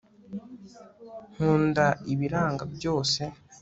nkunda 1.33 1.85
ibiranga 2.13 2.63
byose 2.75 3.21